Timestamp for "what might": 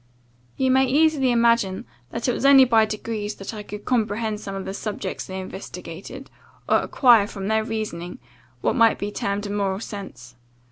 8.61-8.97